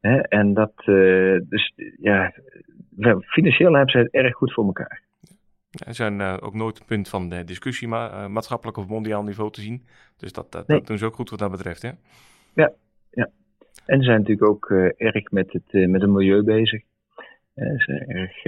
[0.00, 0.72] He, en dat,
[1.48, 2.32] dus ja,
[3.26, 5.02] financieel hebben ze het erg goed voor elkaar.
[5.70, 9.22] Ja, zijn uh, ook nooit een punt van de discussie, maar uh, maatschappelijk of mondiaal
[9.22, 9.86] niveau te zien.
[10.16, 10.78] Dus dat, dat, nee.
[10.78, 11.82] dat, doen ze ook goed wat dat betreft.
[11.82, 11.90] Hè?
[12.54, 12.72] Ja,
[13.10, 13.30] ja.
[13.86, 16.82] En ze zijn natuurlijk ook uh, erg met het, met het milieu bezig.
[17.54, 18.44] ze zijn erg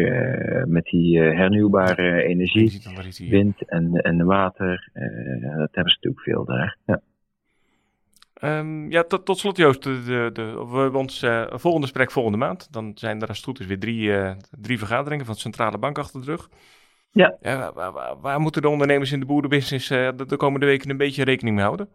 [0.67, 4.91] met die hernieuwbare energie, energie wind en, en water.
[4.93, 6.77] dat hebben ze natuurlijk veel daar.
[6.87, 7.01] Ja.
[8.45, 12.11] Um, ja, tot, tot slot Joost, de, de, de, we hebben ons uh, volgende gesprek
[12.11, 12.73] volgende maand.
[12.73, 15.79] Dan zijn er als het goed is weer drie, uh, drie vergaderingen van de Centrale
[15.79, 16.49] Bank achter de rug.
[17.11, 17.37] Ja.
[17.41, 20.91] ja waar, waar, waar, moeten de ondernemers in de boerenbusiness uh, de, de, komende weken
[20.91, 21.89] een beetje rekening mee houden?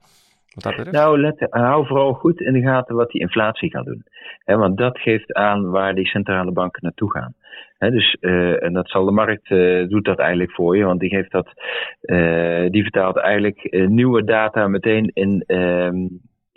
[0.92, 4.04] nou, let, hou vooral goed in de gaten wat die inflatie gaat doen.
[4.44, 7.34] He, want dat geeft aan waar die centrale banken naartoe gaan.
[7.78, 11.00] He, dus, uh, en dat zal de markt uh, doet dat eigenlijk voor je, want
[11.00, 11.48] die geeft dat,
[12.02, 15.98] uh, die vertaalt eigenlijk nieuwe data meteen in, ehm,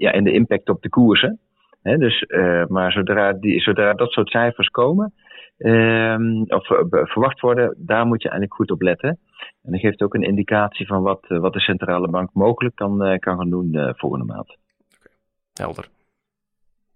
[0.00, 1.38] ja, in de impact op de koersen.
[1.82, 2.24] He, dus,
[2.68, 5.12] maar zodra, die, zodra dat soort cijfers komen,
[5.58, 6.66] um, of
[7.10, 9.18] verwacht worden, daar moet je eigenlijk goed op letten.
[9.62, 13.36] En dat geeft ook een indicatie van wat, wat de centrale bank mogelijk kan, kan
[13.36, 14.48] gaan doen volgende maand.
[14.48, 15.12] Okay.
[15.52, 15.88] Helder.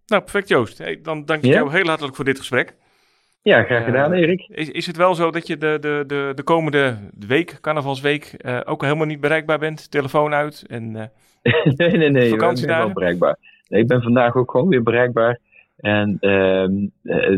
[0.07, 0.79] Nou, perfect Joost.
[0.79, 1.55] Hey, dan dank ik ja?
[1.55, 2.75] jou heel hartelijk voor dit gesprek.
[3.43, 4.49] Ja, graag gedaan, Erik.
[4.49, 8.83] Is, is het wel zo dat je de, de, de, de komende week, carnavalsweek, ook
[8.83, 9.91] helemaal niet bereikbaar bent?
[9.91, 11.11] Telefoon uit en
[11.77, 12.31] Nee, nee, nee.
[12.31, 13.37] Vakantie ik ben wel bereikbaar.
[13.69, 15.39] Nee, ik ben vandaag ook gewoon weer bereikbaar.
[15.77, 16.67] En uh,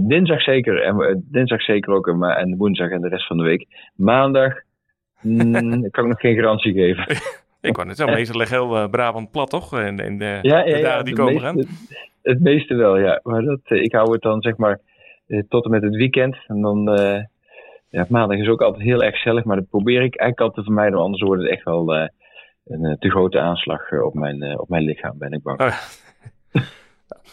[0.08, 3.66] dinsdag zeker, en dinsdag zeker ook, en, en woensdag en de rest van de week.
[3.94, 4.52] Maandag
[5.22, 5.52] mm,
[5.90, 7.06] kan ik nog geen garantie geven.
[7.60, 9.78] ik wou net zeggen, meestal ligt heel uh, Brabant plat, toch?
[9.78, 11.64] En, en de, ja, ja, dagen die komen meeste, gaan.
[12.22, 13.20] Het meeste wel, ja.
[13.22, 14.80] Maar dat, ik hou het dan zeg maar
[15.48, 16.36] tot en met het weekend.
[16.46, 16.82] En dan,
[17.90, 20.72] ja, maandag is ook altijd heel erg gezellig, maar dat probeer ik eigenlijk altijd te
[20.72, 22.10] vermijden, anders wordt het echt wel
[22.66, 25.60] een te grote aanslag op mijn, op mijn lichaam, ben ik bang.
[25.60, 25.76] Oh,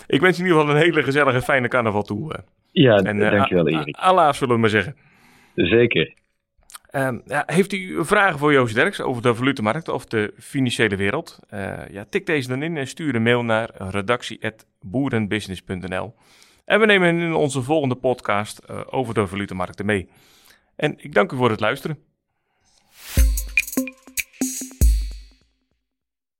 [0.07, 2.35] ik wens in ieder geval een hele gezellige, fijne carnaval toe.
[2.71, 3.95] Ja, en, dankjewel Erik.
[3.95, 4.95] Allah zullen we maar zeggen.
[5.55, 6.13] Zeker.
[6.95, 11.39] Uh, ja, heeft u vragen voor Joost Derks over de valutemarkt of de financiële wereld?
[11.53, 16.13] Uh, ja, tik deze dan in en stuur een mail naar redactie.boerenbusiness.nl.
[16.65, 20.09] En we nemen in onze volgende podcast uh, over de valutemarkten mee.
[20.75, 21.97] En ik dank u voor het luisteren.